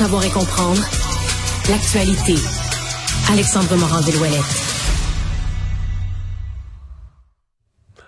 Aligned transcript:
savoir 0.00 0.24
et 0.24 0.30
comprendre 0.30 0.80
l'actualité. 1.68 2.34
Alexandre 3.30 3.76
Morand-Villouellette. 3.76 4.70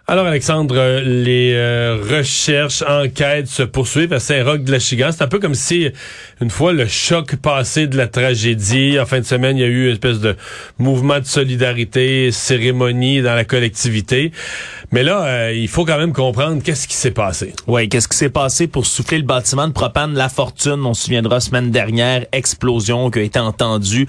Alors 0.08 0.26
Alexandre, 0.26 1.02
les 1.04 1.52
euh, 1.54 1.98
recherches, 2.02 2.82
enquêtes 2.88 3.46
se 3.46 3.62
poursuivent 3.62 4.14
à 4.14 4.20
Saint-Roch 4.20 4.62
de 4.62 4.72
la 4.72 4.78
Chigan. 4.78 5.10
C'est 5.12 5.22
un 5.22 5.28
peu 5.28 5.38
comme 5.38 5.54
si, 5.54 5.90
une 6.40 6.50
fois 6.50 6.72
le 6.72 6.86
choc 6.86 7.36
passé 7.36 7.86
de 7.86 7.98
la 7.98 8.08
tragédie, 8.08 8.98
en 8.98 9.04
fin 9.04 9.20
de 9.20 9.26
semaine, 9.26 9.58
il 9.58 9.60
y 9.60 9.64
a 9.64 9.68
eu 9.68 9.86
une 9.86 9.92
espèce 9.92 10.20
de 10.20 10.34
mouvement 10.78 11.20
de 11.20 11.26
solidarité, 11.26 12.30
cérémonie 12.30 13.20
dans 13.20 13.34
la 13.34 13.44
collectivité. 13.44 14.32
Mais 14.92 15.02
là, 15.02 15.24
euh, 15.24 15.54
il 15.54 15.68
faut 15.68 15.86
quand 15.86 15.96
même 15.96 16.12
comprendre 16.12 16.62
qu'est-ce 16.62 16.86
qui 16.86 16.94
s'est 16.94 17.12
passé. 17.12 17.54
Oui, 17.66 17.88
qu'est-ce 17.88 18.08
qui 18.08 18.16
s'est 18.16 18.28
passé 18.28 18.66
pour 18.66 18.84
souffler 18.84 19.16
le 19.16 19.24
bâtiment 19.24 19.66
de 19.66 19.72
propane 19.72 20.12
La 20.12 20.28
Fortune? 20.28 20.84
On 20.84 20.92
se 20.92 21.04
souviendra 21.04 21.40
semaine 21.40 21.70
dernière, 21.70 22.26
explosion 22.32 23.10
qui 23.10 23.20
a 23.20 23.22
été 23.22 23.38
entendue 23.38 24.06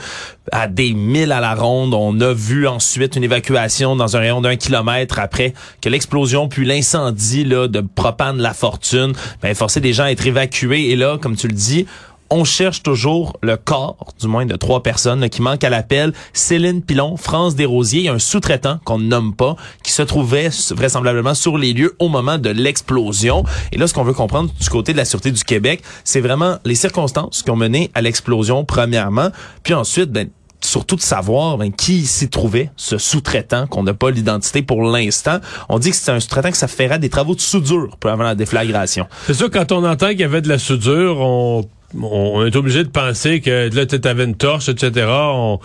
à 0.52 0.68
des 0.68 0.94
milles 0.94 1.32
à 1.32 1.40
la 1.40 1.56
ronde. 1.56 1.94
On 1.94 2.20
a 2.20 2.34
vu 2.34 2.68
ensuite 2.68 3.16
une 3.16 3.24
évacuation 3.24 3.96
dans 3.96 4.18
un 4.18 4.20
rayon 4.20 4.42
d'un 4.42 4.58
kilomètre 4.58 5.20
après 5.20 5.54
que 5.82 5.88
l'explosion 5.88 6.50
puis 6.50 6.66
l'incendie 6.66 7.46
de 7.46 7.80
propane 7.96 8.40
La 8.40 8.54
Fortune, 8.54 9.14
ben 9.42 9.56
forcé 9.56 9.80
des 9.80 9.94
gens 9.94 10.04
à 10.04 10.12
être 10.12 10.28
évacués. 10.28 10.90
Et 10.90 10.98
là, 10.98 11.18
comme 11.18 11.38
tu 11.38 11.48
le 11.48 11.54
dis, 11.54 11.88
on 12.34 12.46
cherche 12.46 12.82
toujours 12.82 13.38
le 13.44 13.58
corps, 13.58 14.08
du 14.20 14.26
moins 14.26 14.48
de 14.48 14.56
trois 14.56 14.82
personnes 14.82 15.30
qui 15.30 15.44
manquent 15.44 15.64
à 15.64 15.70
l'appel. 15.70 16.14
Céline 16.34 16.82
Pilon, 16.82 17.16
France 17.16 17.56
Desrosiers, 17.56 18.10
un 18.10 18.18
sous-traitant 18.18 18.80
qu'on 18.86 18.98
ne 18.98 19.06
nomme 19.06 19.36
pas, 19.36 19.56
qui 19.84 19.92
se 19.92 20.02
trouvait 20.02 20.50
vraisemblablement 20.72 21.36
sur 21.36 21.60
les 21.60 21.74
lieux 21.74 21.96
au 22.00 22.10
moment 22.10 22.40
de 22.40 22.50
l'explosion. 22.50 23.44
Et 23.72 23.78
là, 23.78 23.86
ce 23.86 23.94
qu'on 23.94 24.04
veut 24.04 24.14
comprendre 24.14 24.52
du 24.60 24.70
côté 24.70 24.94
de 24.94 24.98
la 24.98 25.06
Sûreté 25.06 25.32
du 25.32 25.44
Québec, 25.44 25.84
c'est 26.04 26.22
vraiment 26.22 26.58
les 26.66 26.74
circonstances 26.74 27.44
qui 27.44 27.52
ont 27.52 27.56
mené 27.56 27.92
à 27.94 28.02
l'explosion, 28.02 28.66
premièrement, 28.66 29.30
puis 29.62 29.76
ensuite, 29.76 30.10
ben, 30.10 30.28
surtout 30.66 30.96
de 30.96 31.02
savoir 31.02 31.60
ben, 31.60 31.72
qui 31.72 32.06
s'y 32.08 32.30
trouvait, 32.30 32.72
ce 32.78 32.98
sous-traitant 32.98 33.68
qu'on 33.68 33.84
n'a 33.84 33.94
pas 33.94 34.10
l'identité 34.10 34.64
pour 34.64 34.82
l'instant. 34.82 35.38
On 35.70 35.78
dit 35.78 35.92
que 35.92 35.96
c'est 35.96 36.12
un 36.12 36.20
sous-traitant 36.20 36.50
que 36.50 36.58
ça 36.58 36.68
ferait 36.68 36.98
des 36.98 37.10
travaux 37.10 37.36
de 37.36 37.42
soudure 37.42 37.96
pour 38.00 38.10
avant 38.10 38.24
la 38.24 38.34
déflagration. 38.34 39.08
C'est 39.28 39.36
sûr, 39.36 39.52
quand 39.52 39.72
on 39.72 39.86
entend 39.86 40.10
qu'il 40.10 40.22
y 40.22 40.24
avait 40.24 40.42
de 40.42 40.50
la 40.50 40.58
soudure, 40.58 41.20
on 41.20 41.66
on 42.02 42.46
est 42.46 42.56
obligé 42.56 42.84
de 42.84 42.90
penser 42.90 43.42
que 43.42 43.70
là, 43.74 43.86
tu 43.86 44.08
avais 44.08 44.24
une 44.24 44.36
torche, 44.36 44.70
etc. 44.70 45.08
On, 45.10 45.60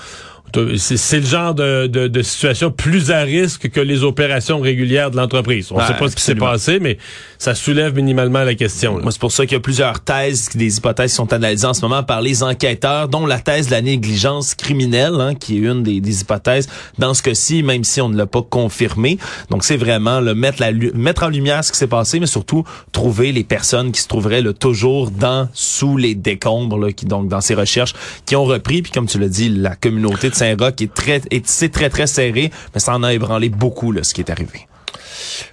c'est 0.76 1.20
le 1.20 1.26
genre 1.26 1.54
de, 1.54 2.22
situation 2.22 2.70
plus 2.70 3.10
à 3.10 3.20
risque 3.20 3.68
que 3.70 3.80
les 3.80 4.02
opérations 4.02 4.60
régulières 4.60 5.10
de 5.10 5.16
l'entreprise. 5.16 5.68
On 5.70 5.80
ne 5.80 5.86
sait 5.86 5.94
pas 5.94 6.08
ce 6.08 6.16
qui 6.16 6.22
s'est 6.22 6.34
passé, 6.34 6.78
mais 6.80 6.98
ça 7.38 7.54
soulève 7.54 7.94
minimalement 7.94 8.42
la 8.44 8.54
question. 8.54 9.00
c'est 9.10 9.20
pour 9.20 9.32
ça 9.32 9.44
qu'il 9.44 9.54
y 9.54 9.56
a 9.56 9.60
plusieurs 9.60 10.00
thèses, 10.00 10.50
des 10.54 10.78
hypothèses 10.78 11.10
qui 11.10 11.16
sont 11.16 11.32
analysées 11.32 11.66
en 11.66 11.74
ce 11.74 11.82
moment 11.82 12.02
par 12.02 12.20
les 12.20 12.42
enquêteurs, 12.42 13.08
dont 13.08 13.26
la 13.26 13.38
thèse 13.38 13.66
de 13.66 13.72
la 13.72 13.82
négligence 13.82 14.54
criminelle, 14.54 15.14
hein, 15.20 15.34
qui 15.34 15.56
est 15.56 15.60
une 15.60 15.82
des, 15.82 16.20
hypothèses 16.20 16.68
dans 16.98 17.14
ce 17.14 17.22
cas-ci, 17.22 17.62
même 17.62 17.84
si 17.84 18.00
on 18.00 18.08
ne 18.08 18.16
l'a 18.16 18.26
pas 18.26 18.42
confirmé. 18.42 19.18
Donc 19.50 19.64
c'est 19.64 19.76
vraiment 19.76 20.20
le 20.20 20.34
mettre, 20.34 20.60
la, 20.60 20.72
mettre 20.72 21.22
en 21.22 21.28
lumière 21.28 21.64
ce 21.64 21.72
qui 21.72 21.78
s'est 21.78 21.86
passé, 21.86 22.20
mais 22.20 22.26
surtout 22.26 22.64
trouver 22.92 23.32
les 23.32 23.44
personnes 23.44 23.92
qui 23.92 24.00
se 24.00 24.08
trouveraient 24.08 24.42
là, 24.42 24.52
toujours 24.52 25.10
dans 25.10 25.48
sous 25.52 25.96
les 25.96 26.14
décombres, 26.14 26.78
là, 26.78 26.92
qui 26.92 27.06
donc 27.06 27.28
dans 27.28 27.40
ces 27.40 27.54
recherches, 27.54 27.94
qui 28.26 28.36
ont 28.36 28.44
repris, 28.44 28.82
puis 28.82 28.92
comme 28.92 29.06
tu 29.06 29.18
l'as 29.18 29.28
dit, 29.28 29.48
la 29.48 29.76
communauté 29.76 30.30
de 30.30 30.34
Saint-Roch 30.38 30.80
est 30.80 30.94
très, 30.94 31.20
est, 31.30 31.72
très, 31.72 31.90
très 31.90 32.06
serré, 32.06 32.50
mais 32.74 32.80
ça 32.80 32.94
en 32.94 33.02
a 33.02 33.12
ébranlé 33.12 33.48
beaucoup, 33.48 33.92
là, 33.92 34.02
ce 34.04 34.14
qui 34.14 34.20
est 34.20 34.30
arrivé. 34.30 34.66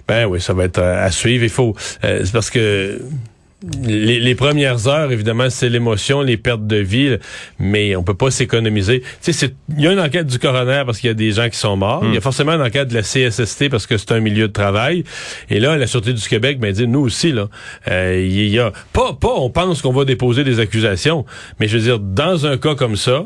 Ben 0.06 0.26
oui, 0.26 0.40
ça 0.40 0.52
va 0.52 0.64
être 0.64 0.78
euh, 0.78 1.04
à 1.04 1.10
suivre. 1.10 1.42
Il 1.42 1.50
faut, 1.50 1.74
euh, 2.04 2.22
c'est 2.24 2.32
parce 2.32 2.50
que 2.50 3.00
les, 3.82 4.34
premières 4.34 4.86
heures, 4.86 5.10
évidemment, 5.10 5.48
c'est 5.48 5.68
l'émotion, 5.68 6.20
les 6.20 6.36
pertes 6.36 6.66
de 6.66 6.76
vie, 6.76 7.16
mais 7.58 7.96
on 7.96 8.02
peut 8.02 8.14
pas 8.14 8.30
s'économiser. 8.30 9.02
Tu 9.22 9.32
sais, 9.32 9.54
il 9.76 9.80
y 9.80 9.88
a 9.88 9.92
une 9.92 10.00
enquête 10.00 10.26
du 10.26 10.38
coroner 10.38 10.82
parce 10.84 10.98
qu'il 10.98 11.08
y 11.08 11.10
a 11.10 11.14
des 11.14 11.32
gens 11.32 11.48
qui 11.48 11.56
sont 11.56 11.76
morts. 11.76 12.02
Il 12.04 12.12
y 12.12 12.16
a 12.16 12.18
hmm. 12.18 12.22
forcément 12.22 12.52
une 12.52 12.62
enquête 12.62 12.88
de 12.88 12.94
la 12.94 13.02
CSST 13.02 13.68
parce 13.70 13.86
que 13.86 13.96
c'est 13.96 14.12
un 14.12 14.20
milieu 14.20 14.48
de 14.48 14.52
travail. 14.52 15.04
Et 15.50 15.58
là, 15.58 15.76
la 15.76 15.86
Sûreté 15.86 16.12
du 16.12 16.28
Québec 16.28 16.58
ben, 16.60 16.72
dit, 16.72 16.86
nous 16.86 17.00
aussi, 17.00 17.32
là, 17.32 17.48
euh, 17.88 18.24
il 18.24 18.48
y 18.48 18.58
a... 18.58 18.72
Pas, 18.92 19.14
pas 19.14 19.34
on 19.34 19.50
pense 19.50 19.82
qu'on 19.82 19.92
va 19.92 20.04
déposer 20.04 20.44
des 20.44 20.60
accusations, 20.60 21.24
mais 21.58 21.66
je 21.66 21.78
veux 21.78 21.82
dire, 21.82 21.98
dans 21.98 22.46
un 22.46 22.58
cas 22.58 22.74
comme 22.74 22.96
ça, 22.96 23.24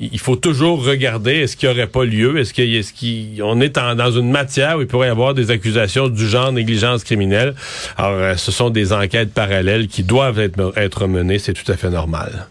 il 0.00 0.18
faut 0.18 0.36
toujours 0.36 0.84
regarder 0.84 1.32
est-ce 1.32 1.56
qu'il 1.56 1.68
n'y 1.68 1.74
aurait 1.74 1.88
pas 1.88 2.04
lieu, 2.04 2.38
est-ce 2.38 2.54
qu'il 2.54 2.74
est, 2.74 3.38
qu'on 3.38 3.60
est, 3.60 3.74
dans 3.74 4.10
une 4.10 4.30
matière 4.30 4.78
où 4.78 4.82
il 4.82 4.86
pourrait 4.86 5.08
y 5.08 5.10
avoir 5.10 5.34
des 5.34 5.50
accusations 5.50 6.08
du 6.08 6.28
genre 6.28 6.52
négligence 6.52 7.02
criminelle. 7.04 7.54
Alors, 7.96 8.12
euh, 8.12 8.36
ce 8.36 8.52
sont 8.52 8.70
des 8.70 8.92
enquêtes 8.92 9.32
parallèles 9.32 9.88
qui 9.88 10.04
doivent 10.04 10.38
être 10.38 11.06
menées, 11.06 11.38
c'est 11.38 11.52
tout 11.52 11.70
à 11.70 11.76
fait 11.76 11.90
normal. 11.90 12.46